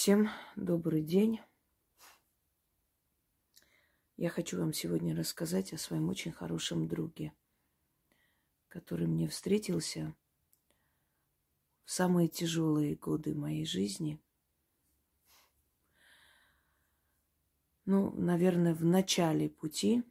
[0.00, 1.40] Всем добрый день.
[4.16, 7.32] Я хочу вам сегодня рассказать о своем очень хорошем друге,
[8.68, 10.14] который мне встретился
[11.84, 14.22] в самые тяжелые годы моей жизни.
[17.84, 20.04] Ну, наверное, в начале пути.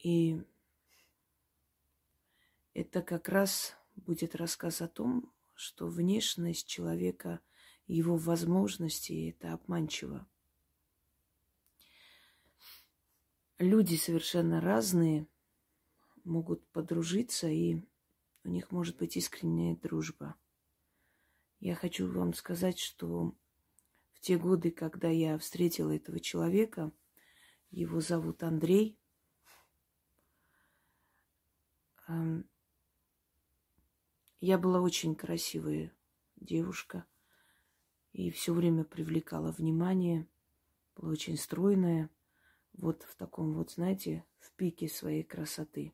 [0.00, 0.42] И
[2.74, 7.40] это как раз будет рассказ о том, что внешность человека,
[7.86, 10.28] его возможности, это обманчиво.
[13.58, 15.26] Люди совершенно разные
[16.24, 17.80] могут подружиться, и
[18.44, 20.36] у них может быть искренняя дружба.
[21.58, 23.34] Я хочу вам сказать, что
[24.12, 26.92] в те годы, когда я встретила этого человека,
[27.70, 28.98] его зовут Андрей,
[34.40, 35.92] я была очень красивая
[36.36, 37.06] девушка
[38.12, 40.26] и все время привлекала внимание,
[40.94, 42.10] была очень стройная,
[42.72, 45.92] вот в таком вот, знаете, в пике своей красоты.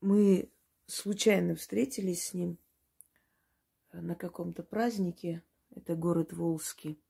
[0.00, 0.50] Мы
[0.86, 2.58] случайно встретились с ним
[3.92, 5.42] на каком-то празднике.
[5.70, 7.00] Это город Волжский,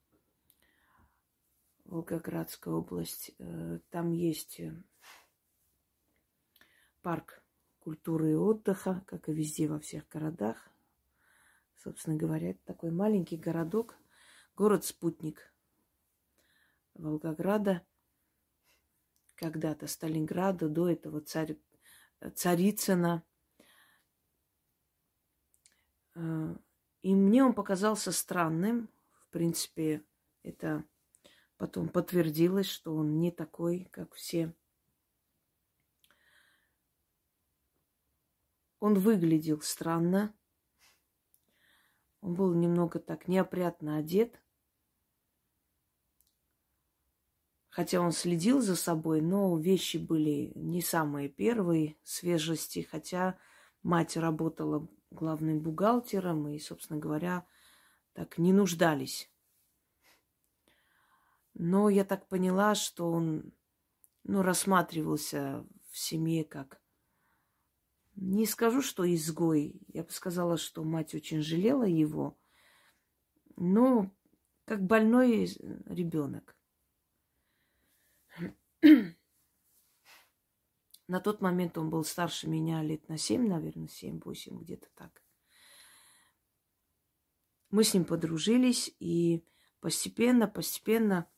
[1.84, 3.32] Волгоградская область.
[3.38, 4.72] Э, там есть э,
[7.06, 7.40] парк
[7.78, 10.68] культуры и отдыха, как и везде во всех городах.
[11.76, 13.94] Собственно говоря, это такой маленький городок,
[14.56, 15.54] город-спутник
[16.94, 17.86] Волгограда,
[19.36, 21.56] когда-то Сталинграда, до этого царь,
[22.34, 23.22] Царицына.
[26.16, 26.56] Э,
[27.02, 28.88] и мне он показался странным.
[29.12, 30.04] В принципе,
[30.42, 30.82] это
[31.56, 34.52] потом подтвердилось, что он не такой, как все
[38.80, 40.34] Он выглядел странно.
[42.20, 44.40] Он был немного так неопрятно одет.
[47.68, 53.38] Хотя он следил за собой, но вещи были не самые первые свежести, хотя
[53.82, 57.46] мать работала главным бухгалтером и, собственно говоря,
[58.14, 59.30] так не нуждались.
[61.52, 63.52] Но я так поняла, что он
[64.24, 66.80] ну, рассматривался в семье как
[68.16, 69.80] не скажу, что изгой.
[69.92, 72.38] Я бы сказала, что мать очень жалела его.
[73.56, 74.10] Но
[74.64, 75.48] как больной
[75.86, 76.56] ребенок.
[81.08, 85.22] На тот момент он был старше меня лет на семь, наверное, семь-восемь, где-то так.
[87.70, 89.46] Мы с ним подружились, и
[89.78, 91.30] постепенно, постепенно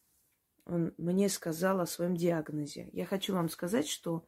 [0.65, 2.88] он мне сказал о своем диагнозе.
[2.93, 4.27] Я хочу вам сказать, что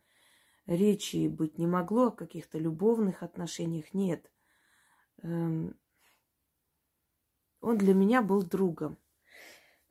[0.75, 4.31] речи быть не могло, о каких-то любовных отношениях нет.
[5.23, 5.77] Эм,
[7.61, 8.99] он для меня был другом.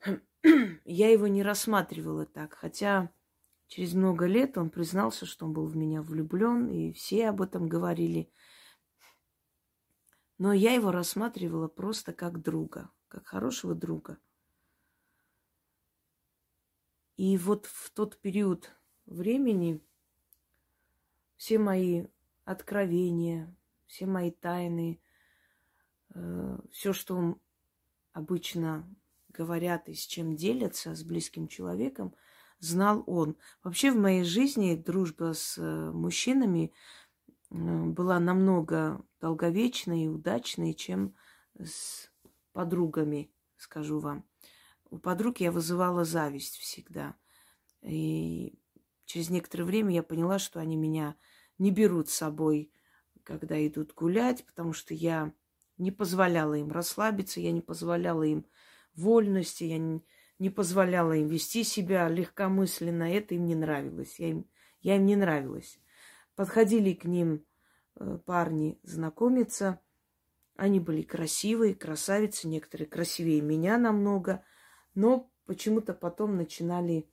[0.86, 3.12] Я его не рассматривала так, хотя
[3.68, 7.68] через много лет он признался, что он был в меня влюблен, и все об этом
[7.68, 8.32] говорили.
[10.38, 14.18] Но я его рассматривала просто как друга, как хорошего друга.
[17.18, 18.72] И вот в тот период
[19.06, 19.84] времени
[21.40, 22.06] все мои
[22.44, 23.56] откровения,
[23.86, 25.02] все мои тайны,
[26.14, 27.40] э, все, что
[28.12, 28.94] обычно
[29.30, 32.14] говорят и с чем делятся с близким человеком,
[32.60, 33.38] знал он.
[33.64, 36.74] Вообще в моей жизни дружба с э, мужчинами
[37.52, 41.16] э, была намного долговечной и удачной, чем
[41.58, 42.12] с
[42.52, 44.26] подругами, скажу вам.
[44.90, 47.16] У подруг я вызывала зависть всегда.
[47.82, 48.60] И
[49.10, 51.16] через некоторое время я поняла, что они меня
[51.58, 52.72] не берут с собой,
[53.24, 55.34] когда идут гулять, потому что я
[55.80, 58.46] не позволяла им расслабиться, я не позволяла им
[58.94, 63.12] вольности, я не, позволяла им вести себя легкомысленно.
[63.12, 64.20] Это им не нравилось.
[64.20, 64.46] Я им,
[64.82, 65.80] я им не нравилась.
[66.36, 67.44] Подходили к ним
[67.96, 69.80] э, парни знакомиться.
[70.56, 74.44] Они были красивые, красавицы, некоторые красивее меня намного,
[74.94, 77.10] но почему-то потом начинали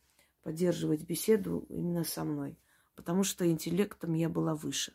[0.46, 2.56] поддерживать беседу именно со мной
[2.96, 4.92] потому что интеллектом я была выше.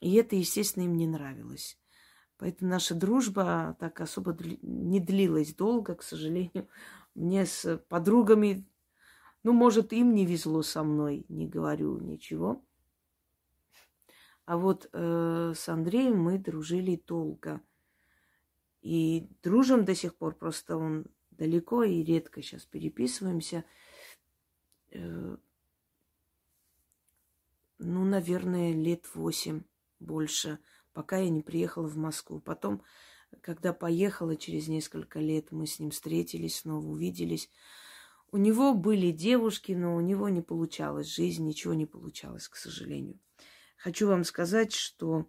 [0.00, 1.78] И это, естественно, им не нравилось.
[2.36, 6.68] Поэтому наша дружба так особо не длилась долго, к сожалению.
[7.14, 8.66] Мне с подругами,
[9.42, 12.64] ну, может, им не везло со мной, не говорю ничего.
[14.44, 17.60] А вот э, с Андреем мы дружили долго.
[18.80, 23.64] И дружим до сих пор, просто он далеко и редко сейчас переписываемся.
[24.92, 25.36] Э,
[27.78, 29.62] ну, наверное, лет восемь
[29.98, 30.58] больше.
[30.92, 32.40] пока я не приехала в Москву.
[32.40, 32.82] Потом,
[33.40, 37.50] когда поехала через несколько лет, мы с ним встретились, снова увиделись.
[38.30, 43.18] У него были девушки, но у него не получалось жизнь, ничего не получалось, к сожалению.
[43.76, 45.28] Хочу вам сказать, что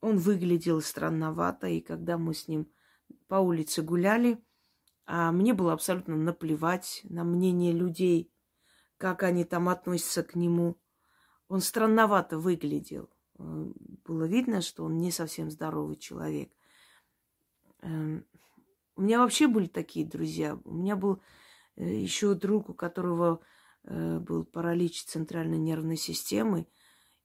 [0.00, 2.70] он выглядел странновато, и когда мы с ним
[3.28, 4.38] по улице гуляли,
[5.06, 8.30] а мне было абсолютно наплевать на мнение людей,
[8.98, 10.76] как они там относятся к нему.
[11.48, 13.10] Он странновато выглядел.
[13.38, 13.66] Э,
[14.04, 16.50] было видно, что он не совсем здоровый человек.
[17.82, 18.24] Эм,
[18.96, 20.58] у меня вообще были такие друзья.
[20.64, 21.22] У меня был
[21.76, 23.40] э, еще друг, у которого
[23.84, 26.66] э, был паралич центральной нервной системы.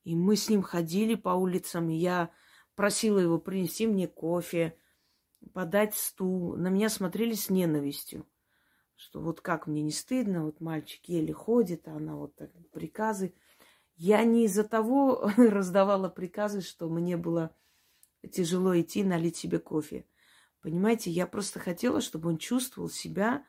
[0.04, 1.90] И мы с ним ходили по улицам.
[1.90, 2.32] И я
[2.76, 4.78] просила его принести мне кофе,
[5.54, 6.58] подать стул.
[6.58, 8.26] На меня смотрели с ненавистью.
[9.02, 13.34] Что вот как мне не стыдно, вот мальчик еле ходит, а она вот так приказы.
[13.96, 17.56] Я не из-за того раздавала приказы, что мне было
[18.32, 20.06] тяжело идти налить себе кофе.
[20.62, 23.44] Понимаете, я просто хотела, чтобы он чувствовал себя,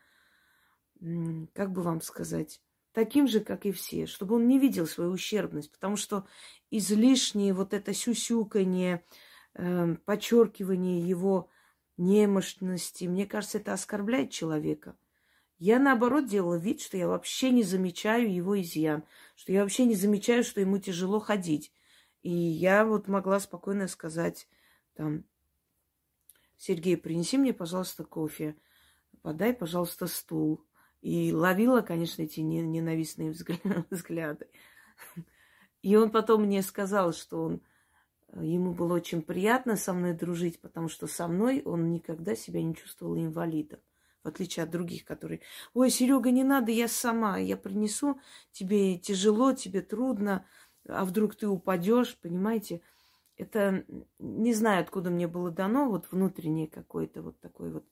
[1.53, 2.59] как бы вам сказать,
[2.91, 6.25] таким же, как и все, чтобы он не видел свою ущербность, потому что
[6.71, 9.05] излишнее вот это сюсюканье,
[9.53, 11.51] э, подчеркивание его
[11.97, 14.97] немощности, мне кажется, это оскорбляет человека.
[15.65, 19.95] Я, наоборот, делала вид, что я вообще не замечаю его изъян, что я вообще не
[19.95, 21.71] замечаю, что ему тяжело ходить.
[22.21, 24.49] И я вот могла спокойно сказать,
[24.93, 25.23] там,
[26.57, 28.57] Сергей, принеси мне, пожалуйста, кофе,
[29.21, 30.65] подай, пожалуйста, стул.
[30.99, 33.33] И ловила, конечно, эти ненавистные
[33.89, 34.47] взгляды.
[35.81, 37.61] И он потом мне сказал, что он,
[38.33, 42.75] ему было очень приятно со мной дружить, потому что со мной он никогда себя не
[42.75, 43.79] чувствовал инвалидом.
[44.23, 45.41] В отличие от других, которые,
[45.73, 48.19] ой, Серега, не надо, я сама, я принесу,
[48.51, 50.45] тебе тяжело, тебе трудно,
[50.87, 52.81] а вдруг ты упадешь, понимаете?
[53.35, 53.85] Это
[54.19, 57.85] не знаю, откуда мне было дано, вот внутреннее какое-то вот такое вот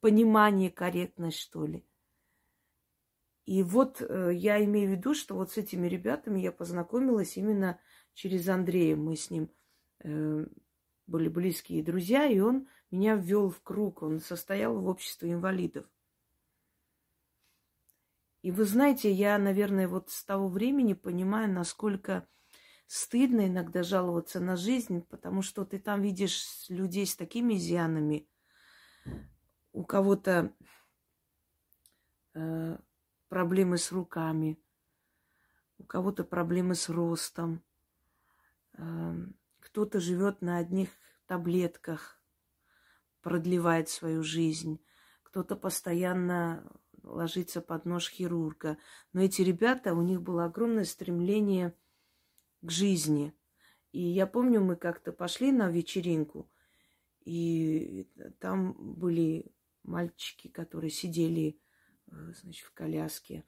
[0.00, 1.84] понимание, корректность, что ли.
[3.46, 7.80] И вот э, я имею в виду, что вот с этими ребятами я познакомилась именно
[8.14, 8.96] через Андрея.
[8.96, 9.50] Мы с ним
[10.04, 10.46] э,
[11.06, 14.02] были близкие друзья, и он меня ввел в круг.
[14.02, 15.86] Он состоял в обществе инвалидов.
[18.42, 22.26] И вы знаете, я, наверное, вот с того времени понимаю, насколько
[22.86, 28.26] стыдно иногда жаловаться на жизнь, потому что ты там видишь людей с такими изъянами.
[29.72, 30.52] У кого-то
[32.34, 32.78] э,
[33.28, 34.58] проблемы с руками,
[35.78, 37.62] у кого-то проблемы с ростом,
[38.72, 39.14] э,
[39.60, 40.88] кто-то живет на одних
[41.26, 42.19] таблетках,
[43.22, 44.80] продлевает свою жизнь,
[45.22, 46.70] кто-то постоянно
[47.02, 48.78] ложится под нож хирурга.
[49.12, 51.74] Но эти ребята, у них было огромное стремление–
[52.62, 53.34] к жизни.
[53.92, 56.50] И я помню, мы как-то пошли на вечеринку,
[57.24, 58.08] и
[58.38, 59.52] там были
[59.82, 61.60] мальчики, которые сидели,
[62.06, 63.44] э, значит, в коляске.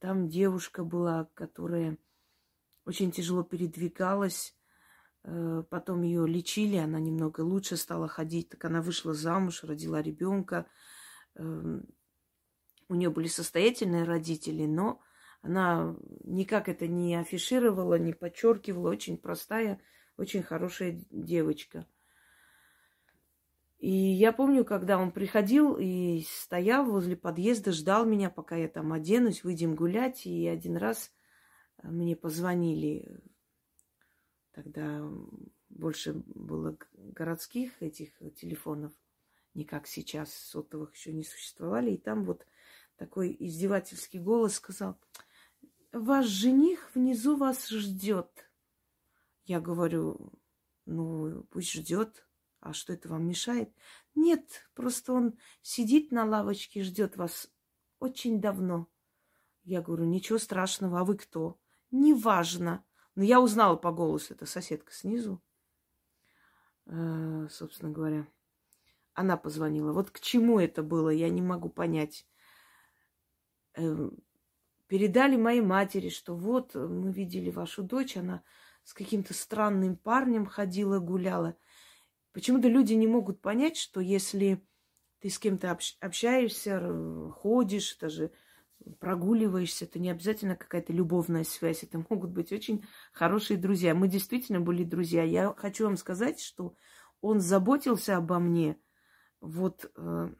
[0.00, 1.98] Там девушка была, которая
[2.84, 4.56] очень тяжело передвигалась.
[5.24, 8.50] Э, потом ее лечили, она немного лучше стала ходить.
[8.50, 10.66] Так она вышла замуж, родила ребенка.
[11.34, 11.86] Эм,
[12.88, 15.00] у нее были состоятельные родители, но
[15.40, 18.90] она никак это не афишировала, не подчеркивала.
[18.90, 19.80] Очень простая,
[20.18, 21.86] очень хорошая девочка.
[23.78, 28.92] И я помню, когда он приходил и стоял возле подъезда, ждал меня, пока я там
[28.92, 30.26] оденусь, выйдем гулять.
[30.26, 31.10] И один раз
[31.82, 33.22] мне позвонили.
[34.54, 35.04] Тогда
[35.68, 38.92] больше было городских этих телефонов,
[39.52, 41.90] не как сейчас, сотовых еще не существовали.
[41.90, 42.46] И там вот
[42.96, 44.96] такой издевательский голос сказал,
[45.92, 48.48] ваш жених внизу вас ждет.
[49.44, 50.32] Я говорю,
[50.86, 52.24] ну, пусть ждет.
[52.60, 53.74] А что это вам мешает?
[54.14, 57.52] Нет, просто он сидит на лавочке, ждет вас
[57.98, 58.88] очень давно.
[59.64, 61.58] Я говорю, ничего страшного, а вы кто?
[61.90, 62.84] Неважно.
[63.14, 65.42] Но я узнала по голосу, это соседка снизу,
[66.86, 68.26] э, собственно говоря.
[69.14, 69.92] Она позвонила.
[69.92, 72.26] Вот к чему это было, я не могу понять.
[73.76, 74.10] Э,
[74.88, 78.42] передали моей матери, что вот э, мы видели вашу дочь, она
[78.82, 81.56] с каким-то странным парнем ходила, гуляла.
[82.32, 84.66] Почему-то люди не могут понять, что если
[85.20, 88.32] ты с кем-то общаешься, ходишь, даже
[88.98, 93.94] прогуливаешься, это не обязательно какая-то любовная связь, это могут быть очень хорошие друзья.
[93.94, 95.22] Мы действительно были друзья.
[95.22, 96.74] Я хочу вам сказать, что
[97.20, 98.78] он заботился обо мне.
[99.40, 100.34] Вот э,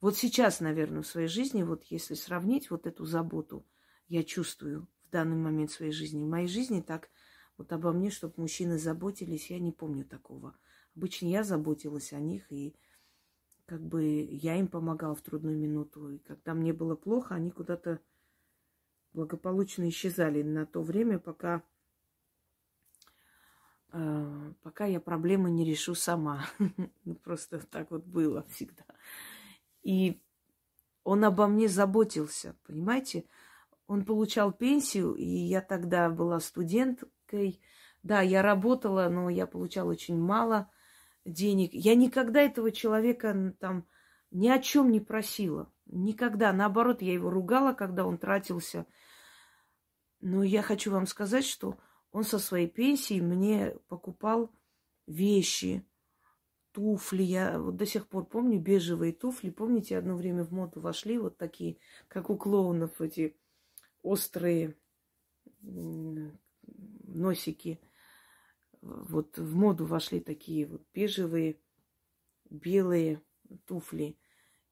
[0.00, 3.66] вот сейчас, наверное, в своей жизни, вот если сравнить вот эту заботу,
[4.06, 6.22] я чувствую в данный момент своей жизни.
[6.22, 7.10] В моей жизни так
[7.56, 10.56] Вот обо мне, чтобы мужчины заботились, я не помню такого.
[10.96, 12.76] Обычно я заботилась о них, и
[13.68, 16.08] как бы я им помогала в трудную минуту.
[16.08, 18.00] И когда мне было плохо, они куда-то
[19.12, 21.62] благополучно исчезали на то время, пока,
[23.92, 26.46] э, пока я проблемы не решу сама.
[27.04, 28.84] Ну, просто так вот было всегда.
[29.82, 30.22] И
[31.04, 33.26] он обо мне заботился, понимаете?
[33.86, 37.60] Он получал пенсию, и я тогда была студенткой.
[38.02, 40.70] Да, я работала, но я получала очень мало
[41.32, 41.70] денег.
[41.72, 43.86] Я никогда этого человека там
[44.30, 45.72] ни о чем не просила.
[45.86, 46.52] Никогда.
[46.52, 48.86] Наоборот, я его ругала, когда он тратился.
[50.20, 51.78] Но я хочу вам сказать, что
[52.10, 54.50] он со своей пенсии мне покупал
[55.06, 55.86] вещи,
[56.72, 57.22] туфли.
[57.22, 59.50] Я вот до сих пор помню бежевые туфли.
[59.50, 63.36] Помните, одно время в моду вошли вот такие, как у клоунов, эти
[64.02, 64.76] острые
[65.62, 67.80] носики.
[68.80, 71.60] Вот в моду вошли такие вот бежевые,
[72.48, 73.22] белые
[73.66, 74.18] туфли.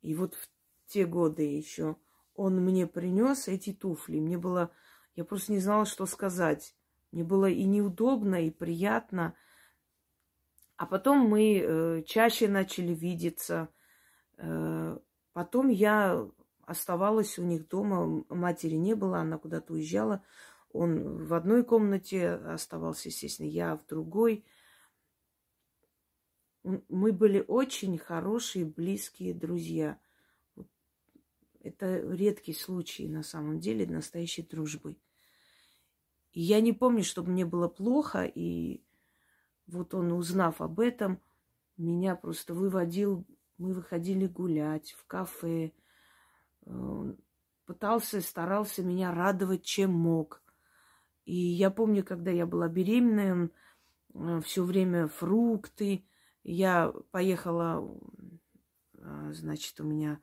[0.02, 0.48] И вот в
[0.86, 1.96] те годы еще
[2.34, 4.20] он мне принес эти туфли.
[4.20, 4.70] Мне было,
[5.14, 6.74] я просто не знала, что сказать.
[7.10, 9.34] Мне было и неудобно, и приятно.
[10.76, 13.68] А потом мы э, чаще начали видеться.
[14.36, 14.98] Э,
[15.32, 16.28] потом я
[16.62, 18.24] оставалась у них дома.
[18.28, 20.22] Матери не было, она куда-то уезжала.
[20.76, 24.44] Он в одной комнате оставался, естественно, я в другой.
[26.62, 29.98] Мы были очень хорошие, близкие друзья.
[31.60, 34.96] Это редкий случай, на самом деле, настоящей дружбы.
[36.32, 38.84] И я не помню, чтобы мне было плохо, и
[39.66, 41.20] вот он, узнав об этом,
[41.76, 43.26] меня просто выводил,
[43.58, 45.72] мы выходили гулять в кафе,
[47.64, 50.42] пытался, старался меня радовать, чем мог.
[51.26, 53.50] И я помню, когда я была беременная,
[54.14, 56.06] он все время фрукты.
[56.44, 58.00] Я поехала,
[58.98, 60.20] а, значит, у меня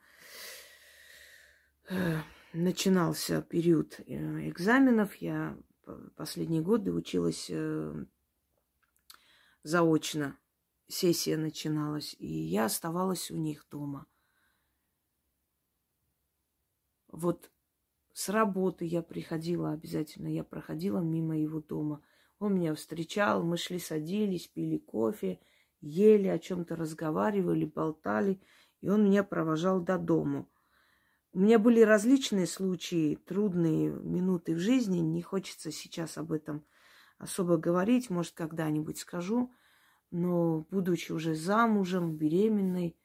[1.89, 2.19] э,
[2.53, 5.15] начинался период э, экзаменов.
[5.15, 5.57] Я
[6.15, 8.05] последние годы училась э,
[9.63, 10.37] заочно.
[10.87, 14.05] Сессия начиналась, и я оставалась у них дома.
[17.07, 17.52] Вот
[18.13, 22.01] с работы я приходила обязательно, я проходила мимо его дома.
[22.39, 25.39] Он меня встречал, мы шли, садились, пили кофе,
[25.81, 28.39] ели, о чем-то разговаривали, болтали,
[28.81, 30.47] и он меня провожал до дому.
[31.31, 36.63] У меня были различные случаи, трудные минуты в жизни, не хочется сейчас об этом
[37.17, 39.51] особо говорить, может, когда-нибудь скажу,
[40.11, 42.95] но, будучи уже замужем, беременной,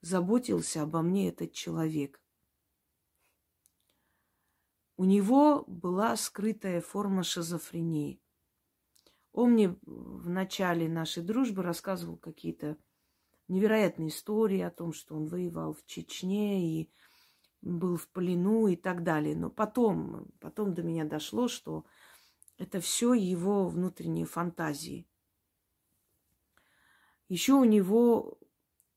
[0.00, 2.20] заботился обо мне этот человек.
[4.96, 8.20] У него была скрытая форма шизофрении.
[9.32, 12.78] Он мне в начале нашей дружбы рассказывал какие-то
[13.48, 16.90] невероятные истории о том, что он воевал в Чечне и
[17.60, 19.36] был в плену и так далее.
[19.36, 21.84] Но потом, потом до меня дошло, что
[22.56, 25.06] это все его внутренние фантазии.
[27.28, 28.38] Еще у него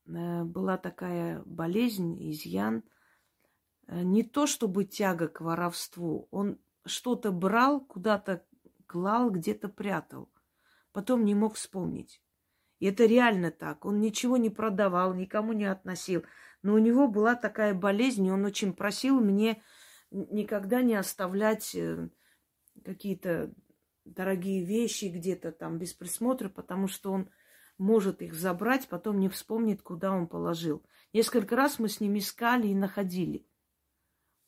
[0.05, 2.83] э, была такая болезнь, изъян–
[3.91, 8.45] не то чтобы тяга к воровству, он что-то брал, куда-то
[8.85, 10.29] клал, где-то прятал.
[10.91, 12.21] Потом не мог вспомнить.
[12.79, 13.85] И это реально так.
[13.85, 16.23] Он ничего не продавал, никому не относил.
[16.61, 19.61] Но у него была такая болезнь, и он очень просил мне
[20.11, 22.09] никогда не оставлять э,
[22.83, 23.53] какие-то
[24.05, 27.29] дорогие вещи где-то там без присмотра, потому что он
[27.77, 30.83] может их забрать, потом не вспомнит, куда он положил.
[31.13, 33.45] Несколько раз мы с ним искали и находили.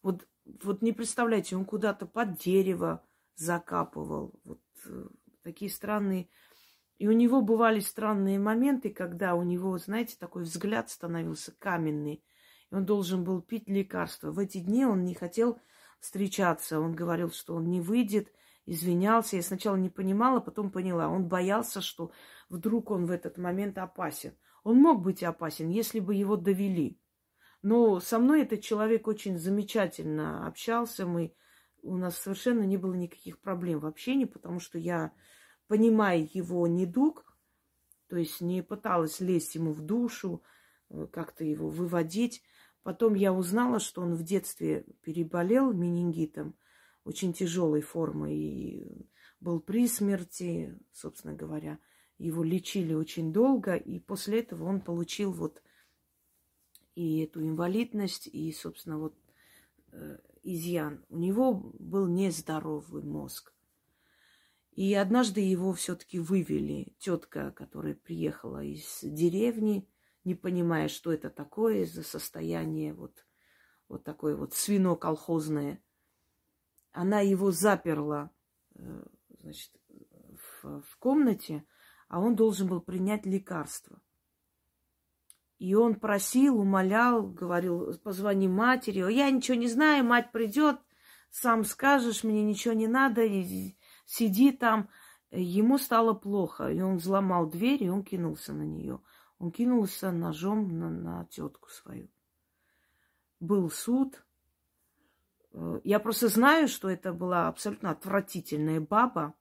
[0.01, 0.27] Вот,
[0.63, 3.05] вот не представляете, он куда-то под дерево
[3.35, 4.39] закапывал.
[4.43, 5.07] Вот э,
[5.43, 6.29] такие странные.
[6.97, 12.23] И у него бывали странные моменты, когда у него, знаете, такой взгляд становился каменный.
[12.69, 14.31] И он должен был пить лекарства.
[14.31, 15.59] В эти дни он не хотел
[15.99, 16.79] встречаться.
[16.79, 18.31] Он говорил, что он не выйдет,
[18.65, 19.35] извинялся.
[19.35, 21.09] Я сначала не понимала, потом поняла.
[21.09, 22.11] Он боялся, что
[22.49, 24.37] вдруг он в этот момент опасен.
[24.63, 26.99] Он мог быть опасен, если бы его довели.
[27.61, 31.05] Но со мной этот человек очень замечательно общался.
[31.05, 31.33] Мы,
[31.83, 35.11] у нас совершенно не было никаких проблем в общении, потому что я,
[35.67, 37.37] понимая его недуг,
[38.07, 40.43] то есть не пыталась лезть ему в душу,
[40.89, 42.41] э, как-то его выводить.
[42.83, 46.55] Потом я узнала, что он в детстве переболел менингитом,
[47.03, 49.07] очень тяжелой формой, и
[49.39, 51.79] был при смерти, собственно говоря.
[52.17, 55.61] Его лечили очень долго, и после этого он получил вот
[56.95, 59.15] и эту инвалидность, и, собственно, вот
[59.91, 61.05] э, изъян.
[61.09, 63.53] У него был нездоровый мозг.
[64.71, 66.95] И однажды его все-таки вывели.
[66.97, 69.89] Тетка, которая приехала из деревни,
[70.23, 73.25] не понимая, что это такое, за состояние вот,
[73.87, 75.81] вот такое вот свино-колхозное.
[76.91, 78.31] Она его заперла,
[78.75, 79.03] э,
[79.41, 79.71] значит,
[80.61, 81.65] в, в комнате,
[82.07, 84.01] а он должен был принять лекарство.
[85.61, 89.13] И он просил, умолял, говорил, позвони матери.
[89.13, 90.79] Я ничего не знаю, мать придет,
[91.29, 93.21] сам скажешь, мне ничего не надо,
[94.07, 94.89] сиди там.
[95.29, 99.01] Ему стало плохо, и он взломал дверь, и он кинулся на нее.
[99.37, 102.09] Он кинулся ножом на, на тетку свою.
[103.39, 104.25] Был суд.
[105.53, 109.35] Э, я просто знаю, что это была абсолютно отвратительная баба,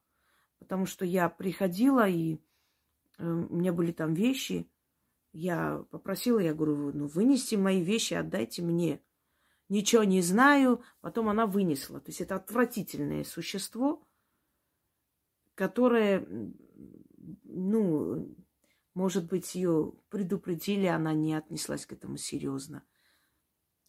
[0.58, 2.34] потому что я приходила, и
[3.16, 4.70] э, у меня были там вещи.
[5.32, 9.00] Я попросила, я говорю, ну вынести мои вещи, отдайте мне
[9.68, 10.82] ничего не знаю.
[11.00, 12.00] Потом она вынесла.
[12.00, 14.06] То есть это отвратительное существо,
[15.54, 16.26] которое,
[17.44, 18.36] ну,
[18.94, 22.82] может быть, ее предупредили, она не отнеслась к этому серьезно.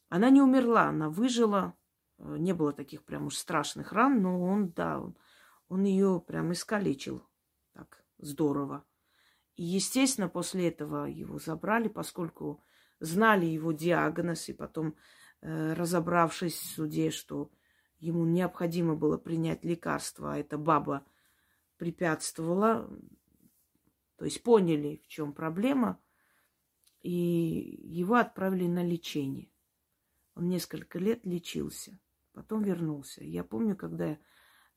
[0.10, 1.75] Она не умерла, она выжила.
[2.17, 5.17] Не было таких прям уж страшных ран, но он, да, он,
[5.69, 7.25] он ее прям искалечил
[7.74, 8.86] так здорово.
[9.55, 12.63] И, естественно, после этого его забрали, поскольку
[13.00, 14.96] знали его диагноз, и потом
[15.41, 17.51] Э, разобравшись в суде, что
[18.00, 21.03] ему необходимо было принять лекарство, а эта баба
[21.77, 22.88] препятствовала,
[24.17, 26.00] то есть поняли, в чем проблема,
[27.01, 29.50] и его отправили на лечение.
[30.36, 31.98] Он несколько лет лечился,
[32.34, 33.24] потом вернулся.
[33.24, 34.20] Я помню, когда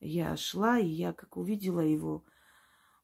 [0.00, 2.24] я шла, и я как увидела его,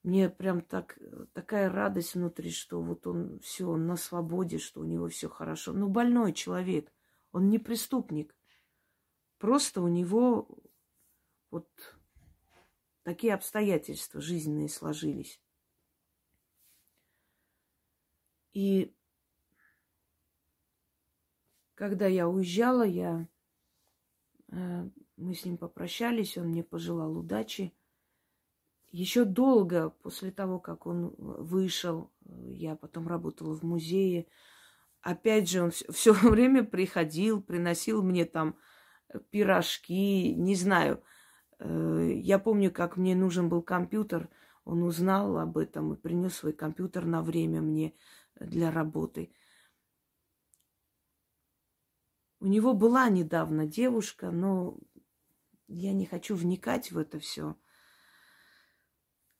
[0.02, 0.98] мне прям так,
[1.32, 5.72] такая радость внутри, что вот он все, он на свободе, что у него все хорошо.
[5.72, 6.92] Ну, больной человек–
[7.32, 8.34] он не преступник.
[9.38, 10.48] Просто у него
[11.50, 11.68] вот
[13.02, 15.40] такие обстоятельства жизненные сложились.
[18.52, 18.94] И
[21.74, 23.28] когда я уезжала, я,
[24.48, 27.72] э, мы с ним попрощались, он мне пожелал удачи.
[28.90, 34.26] Еще долго после того, как он вышел, я потом работала в музее,
[35.00, 38.56] опять же, он все время приходил, приносил мне там
[39.08, 41.02] э, пирожки, не знаю.
[41.58, 44.28] Э, я помню, как мне нужен был компьютер,
[44.64, 47.94] он узнал об этом и принес свой компьютер на время мне
[48.38, 49.32] для работы.
[52.40, 54.78] У него была недавно девушка, но
[55.68, 57.56] я не хочу вникать в это все.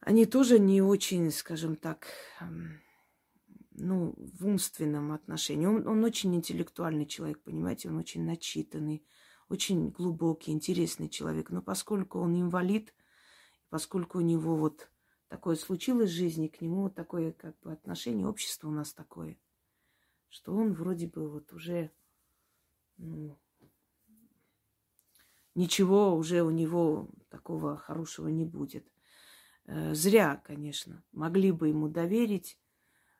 [0.01, 2.07] Они тоже не очень, скажем так,
[3.73, 5.67] ну, в умственном отношении.
[5.67, 9.05] Он, он очень интеллектуальный человек, понимаете, он очень начитанный,
[9.49, 11.51] очень глубокий, интересный человек.
[11.51, 12.95] Но поскольку он инвалид,
[13.69, 14.91] поскольку у него вот
[15.29, 19.39] такое случилось в жизни, к нему вот такое как бы отношение, общество у нас такое,
[20.29, 21.91] что он вроде бы вот уже
[22.97, 23.39] ну,
[25.55, 28.87] ничего уже у него такого хорошего не будет.
[29.66, 31.03] Э, зря, конечно.
[31.12, 32.59] Могли бы ему доверить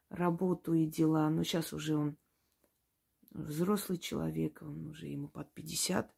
[0.09, 1.31] работу и дела.
[1.31, 2.16] Но сейчас уже он
[3.31, 6.14] взрослый человек, он уже ему под 50.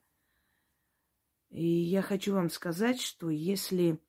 [1.51, 4.01] И я хочу вам сказать, что если...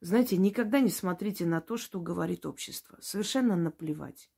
[0.00, 2.98] Знаете, никогда не смотрите на то, что говорит общество.
[3.00, 4.30] Совершенно наплевать.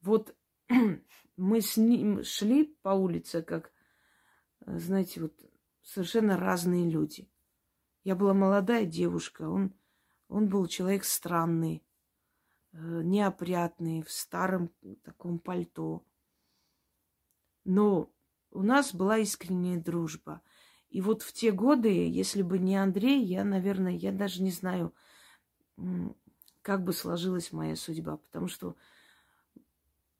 [0.00, 0.34] Вот
[1.36, 3.72] мы с ним шли по улице, как,
[4.64, 5.34] знаете, вот
[5.82, 7.28] совершенно разные люди.
[8.04, 9.74] Я была молодая девушка, он,
[10.28, 11.82] он был человек странный.
[12.72, 14.70] Э, неопрятный, в старом
[15.02, 16.04] таком пальто.
[17.64, 18.10] Но
[18.50, 20.42] у нас была искренняя дружба.
[20.90, 24.94] И вот в те годы, если бы не Андрей, я, наверное, я даже не знаю,
[26.62, 28.76] как бы сложилась моя судьба, потому что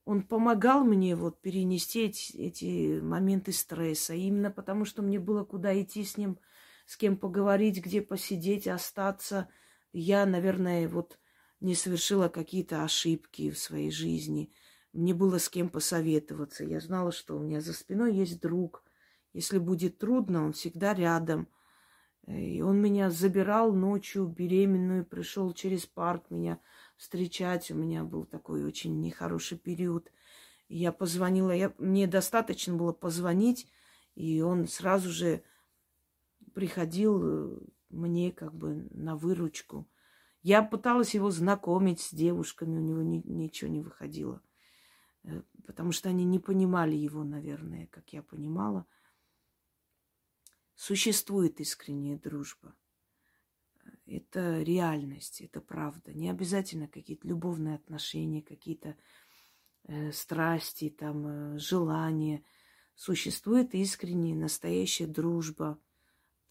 [0.04, 4.14] он помогал мне вот перенести эти, эти моменты стресса.
[4.14, 6.38] именно потому, что мне было куда идти с ним,
[6.86, 9.48] с кем поговорить, где посидеть, остаться.
[9.92, 11.18] Я, наверное, вот
[11.60, 14.52] не совершила какие-то ошибки в своей жизни.
[14.92, 16.64] Мне было с кем посоветоваться.
[16.64, 18.84] Я знала, что у меня за спиной есть друг.
[19.32, 21.48] Если будет трудно, он всегда рядом.
[22.26, 26.60] И он меня забирал ночью беременную, пришел через парк меня
[26.96, 27.70] встречать.
[27.70, 30.12] У меня был такой очень нехороший период.
[30.68, 33.70] Я позвонила, я, мне достаточно было позвонить,
[34.14, 35.42] и он сразу же
[36.52, 37.58] приходил э,
[37.90, 39.88] мне как бы на выручку.
[40.42, 44.40] Я пыталась его знакомить с девушками, у него ни, ничего не выходило.
[45.24, 48.86] Э, потому что они не понимали его, наверное, как я понимала.
[50.74, 52.74] Существует искренняя дружба.
[54.06, 56.12] это реальность, это правда.
[56.14, 58.96] Не обязательно какие-то любовные отношения, какие-то
[59.84, 62.44] э, страсти, там, э, желания.
[62.94, 65.80] Существует искренняя, настоящая дружба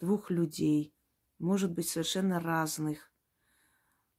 [0.00, 0.94] двух людей,
[1.38, 3.10] может быть, совершенно разных,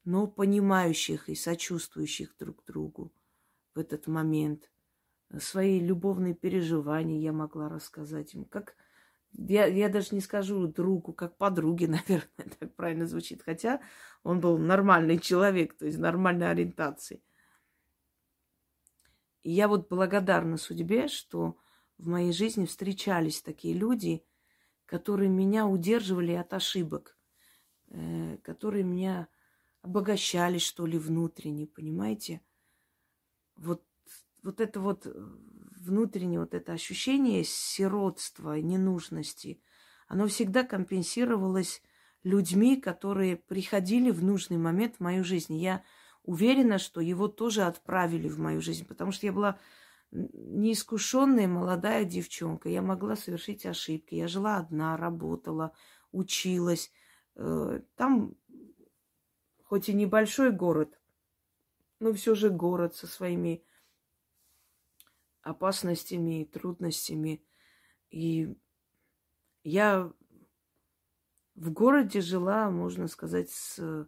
[0.03, 3.11] но понимающих и сочувствующих друг другу
[3.75, 4.71] в этот момент.
[5.37, 8.75] Свои любовные переживания я могла рассказать им, как
[9.33, 13.43] я, я даже не скажу другу, как подруге, наверное, так правильно звучит.
[13.43, 13.81] Хотя
[14.23, 17.21] он был нормальный человек, то есть нормальной ориентации.
[19.41, 21.57] И я вот благодарна судьбе, что
[21.97, 24.23] в моей жизни встречались такие люди,
[24.89, 27.15] которые меня удерживали от ошибок,
[27.89, 29.27] э, которые меня
[29.83, 32.41] обогащали, что ли, внутренне, понимаете?
[33.55, 33.83] Вот,
[34.41, 39.61] вот это вот внутреннее вот это ощущение сиротства, ненужности,
[40.07, 41.83] оно всегда компенсировалось
[42.23, 45.55] людьми, которые приходили в нужный момент в мою жизнь.
[45.55, 45.83] Я
[46.23, 49.59] уверена, что его тоже отправили в мою жизнь, потому что я была
[50.11, 52.69] неискушенная молодая девчонка.
[52.69, 54.15] Я могла совершить ошибки.
[54.15, 55.73] Я жила одна, работала,
[56.11, 56.91] училась.
[57.35, 58.35] Э, там
[59.63, 60.99] хоть и небольшой город,
[61.99, 63.63] но все же город со своими
[65.41, 67.43] опасностями и трудностями.
[68.09, 68.55] И
[69.63, 70.11] я
[71.55, 74.07] в городе жила, можно сказать, с,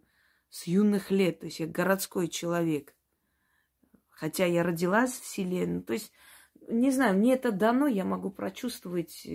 [0.49, 1.41] с юных лет.
[1.41, 2.95] То есть я городской человек.
[4.11, 5.65] Хотя я родилась в селе.
[5.65, 6.11] Ну, то есть,
[6.67, 9.27] не знаю, мне это дано, я могу прочувствовать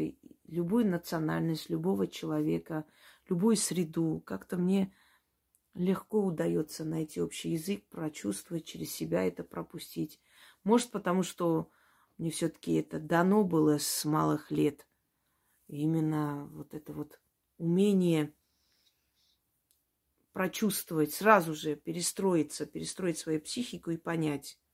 [0.47, 2.85] любую национальность, любого человека,
[3.29, 4.23] любую среду.
[4.25, 4.95] Как-то мне
[5.75, 10.21] легко удается найти общий язык, прочувствовать через себя это пропустить.
[10.65, 11.71] Может, потому что
[12.19, 14.87] мне все-таки это дано было с малых лет.
[15.69, 17.21] именно вот это вот
[17.59, 18.33] умение
[20.33, 24.66] прочувствовать, сразу же перестроиться, перестроить свою психику и понять э,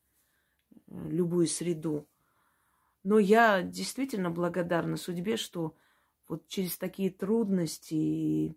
[0.88, 2.08] любую среду.
[3.04, 5.74] Но я действительно благодарна судьбе, что
[6.28, 8.56] вот через такие трудности и,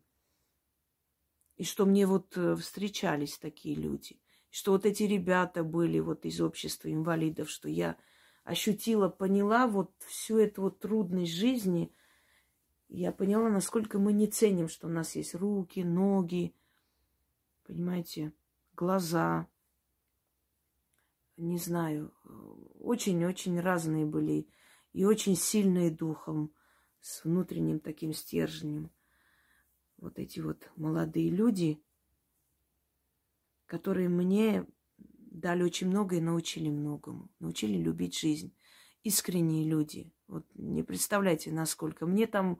[1.58, 4.20] и что мне вот э, встречались такие люди,
[4.52, 7.98] что вот эти ребята были вот из общества инвалидов, что я
[8.44, 11.92] ощутила, поняла вот всю эту вот трудность жизни,
[12.88, 16.56] я поняла, насколько мы не ценим, что у нас есть руки, ноги,
[17.66, 18.32] понимаете,
[18.74, 19.48] глаза.
[21.38, 22.14] Не знаю,
[22.80, 24.48] очень-очень разные были
[24.94, 26.54] и очень сильные духом,
[27.02, 28.90] с внутренним таким стержнем.
[29.98, 31.80] Вот эти вот молодые люди,
[33.68, 37.30] которые мне дали очень много и научили многому.
[37.40, 38.56] Научили любить жизнь.
[39.04, 40.12] Искренние люди.
[40.28, 42.08] Вот не представляете, насколько.
[42.08, 42.60] Мне там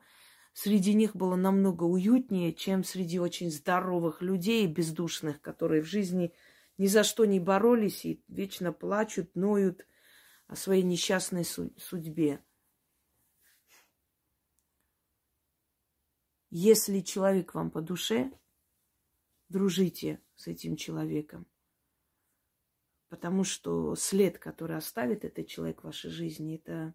[0.54, 6.34] среди них было намного уютнее, чем среди очень здоровых людей, бездушных, которые в жизни
[6.78, 9.86] ни за что не боролись и вечно плачут, ноют
[10.48, 12.44] о своей несчастной судьбе.
[16.50, 18.32] Если человек вам по душе,
[19.50, 21.48] дружите с этим человеком.
[23.10, 26.94] Потому что след, который оставит этот человек в вашей жизни, это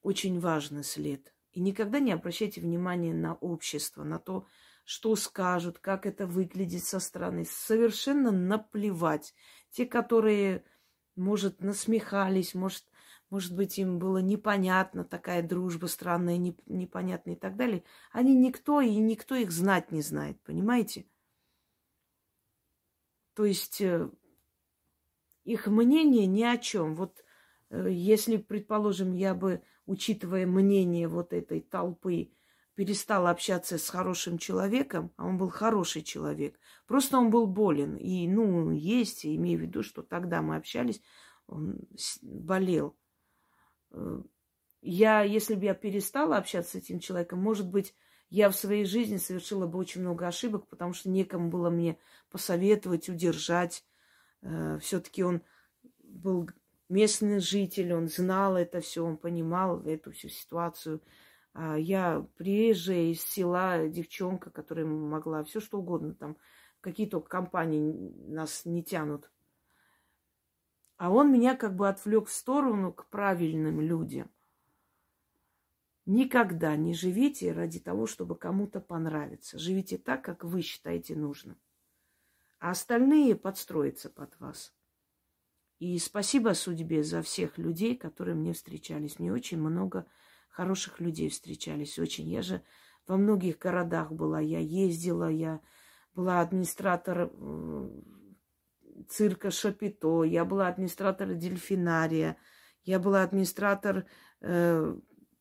[0.00, 1.34] очень важный след.
[1.54, 4.46] И никогда не обращайте внимания на общество, на то,
[4.84, 7.44] что скажут, как это выглядит со стороны.
[7.44, 9.34] Совершенно наплевать.
[9.70, 10.64] Те, которые,
[11.14, 12.84] может, насмехались, может,
[13.30, 17.84] может быть, им было непонятно, такая дружба странная, непонятная и так далее.
[18.12, 21.06] Они никто, и никто их знать не знает, понимаете?
[23.34, 24.10] То есть э,
[25.44, 26.94] их мнение ни о чем.
[26.96, 27.24] Вот
[27.70, 32.30] э, если, предположим, я бы, учитывая мнение вот этой толпы,
[32.74, 37.96] перестала общаться с хорошим человеком, а он был хороший человек, просто он был болен.
[37.96, 41.00] И, ну, есть, имею в виду, что тогда мы общались,
[41.46, 41.78] он
[42.22, 42.96] болел.
[43.92, 44.22] Э,
[44.82, 47.94] я, если бы я перестала общаться с этим человеком, может быть,
[48.28, 51.96] я в своей жизни совершила бы очень много ошибок, потому что некому было мне
[52.30, 53.84] посоветовать, удержать,
[54.44, 55.42] Э, все-таки он
[56.02, 56.48] был
[56.94, 61.02] местный житель, он знал это все, он понимал эту всю ситуацию.
[61.52, 66.36] А я приезжая из села, девчонка, которая могла все что угодно, там
[66.80, 69.30] какие-то компании нас не тянут.
[70.96, 74.30] А он меня как бы отвлек в сторону к правильным людям.
[76.06, 79.58] Никогда не живите ради того, чтобы кому-то понравиться.
[79.58, 81.56] Живите так, как вы считаете нужным
[82.64, 84.73] а остальные подстроятся под вас.
[85.78, 89.18] И спасибо судьбе за всех людей, которые мне встречались.
[89.18, 90.06] Мне очень много
[90.48, 91.98] хороших людей встречались.
[91.98, 92.28] Очень.
[92.28, 92.62] Я же
[93.06, 94.40] во многих городах была.
[94.40, 95.60] Я ездила, я
[96.14, 97.30] была администратор
[99.08, 102.36] цирка Шапито, я была администратор дельфинария,
[102.84, 104.06] я была администратор
[104.40, 104.96] э,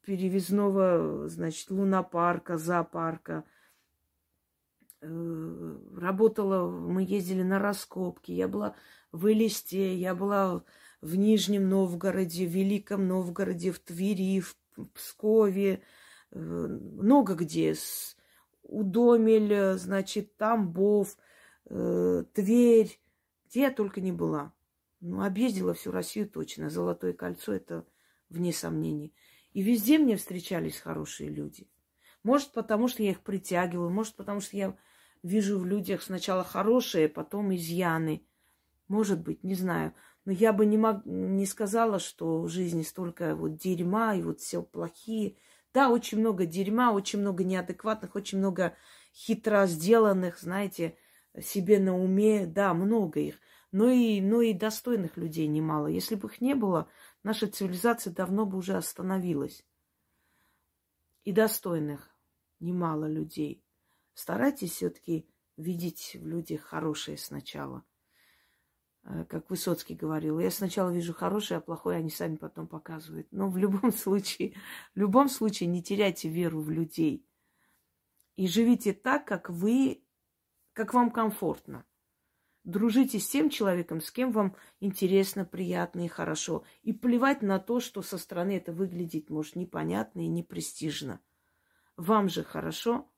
[0.05, 3.45] перевезного, значит, лунопарка, зоопарка.
[5.05, 8.75] Э, работала, мы ездили на раскопки, я была
[9.11, 10.63] в Элисте, я была
[11.01, 14.55] в Нижнем Новгороде, в Великом Новгороде, в Твери, в
[14.93, 15.81] Пскове,
[16.31, 17.75] э, много где.
[18.63, 21.17] Удомель, значит, Тамбов,
[21.65, 22.97] э, Тверь,
[23.49, 24.53] где я только не была.
[25.01, 26.69] Ну, объездила всю Россию точно.
[26.69, 27.85] Золотое кольцо это
[28.29, 29.13] вне сомнений.
[29.51, 31.67] И везде мне встречались хорошие люди.
[32.23, 34.77] Может, потому что я их притягиваю, может, потому что я
[35.23, 38.27] вижу в людях сначала хорошие, потом изъяны.
[38.87, 39.93] Может быть, не знаю.
[40.25, 44.39] Но я бы не, мог, не сказала, что в жизни столько вот дерьма и вот
[44.39, 45.37] все плохие.
[45.73, 48.75] Да, очень много дерьма, очень много неадекватных, очень много
[49.13, 50.97] хитро сделанных, знаете,
[51.41, 52.45] себе на уме.
[52.45, 53.39] Да, много их.
[53.71, 55.87] Но и, но и достойных людей немало.
[55.87, 56.87] Если бы их не было,
[57.23, 59.65] наша цивилизация давно бы уже остановилась.
[61.23, 62.15] И достойных
[62.59, 63.62] немало людей.
[64.13, 67.83] Старайтесь все-таки видеть в людях хорошее сначала.
[69.03, 73.27] Э, как Высоцкий говорил, я сначала вижу хорошее, а плохое они сами потом показывают.
[73.31, 74.55] Но в любом случае,
[74.95, 77.27] в любом случае не теряйте веру в людей.
[78.35, 80.03] И живите так, как вы,
[80.73, 81.85] как вам комфортно.
[82.63, 86.63] Дружите с тем человеком, с кем вам интересно, приятно и хорошо.
[86.81, 91.19] И плевать на то, что со стороны это выглядит, может, непонятно и непрестижно.
[91.97, 93.12] Вам же хорошо.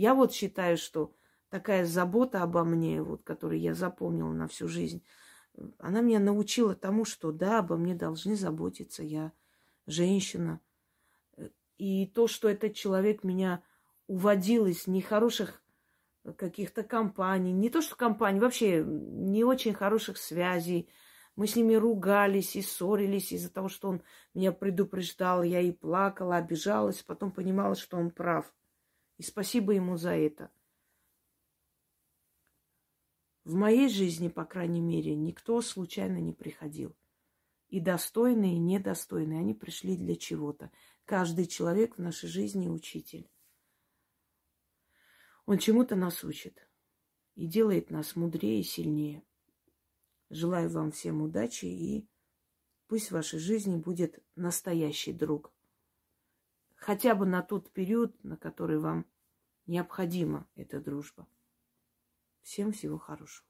[0.00, 1.14] Я вот считаю, что
[1.50, 5.04] такая забота обо мне, вот, которую я запомнила на всю жизнь,
[5.78, 9.32] она меня научила тому, что да, обо мне должны заботиться, я
[9.86, 10.62] женщина.
[11.76, 13.62] И то, что этот человек меня
[14.06, 15.62] уводил из нехороших
[16.34, 20.88] каких-то компаний, не то что компаний, вообще не очень хороших связей.
[21.36, 25.42] Мы с ними ругались и ссорились из-за того, что он меня предупреждал.
[25.42, 28.50] Я и плакала, обижалась, потом понимала, что он прав.
[29.20, 30.50] И спасибо ему за это.
[33.44, 36.96] В моей жизни, по крайней мере, никто случайно не приходил.
[37.68, 40.72] И достойные, и недостойные, они пришли для чего-то.
[41.04, 43.30] Каждый человек в нашей жизни учитель.
[45.44, 46.66] Он чему-то нас учит
[47.34, 49.22] и делает нас мудрее и сильнее.
[50.30, 52.08] Желаю вам всем удачи и
[52.86, 55.52] пусть в вашей жизни будет настоящий друг.
[56.80, 59.04] Хотя бы на тот период, на который вам
[59.66, 61.28] необходима эта дружба.
[62.40, 63.49] Всем всего хорошего.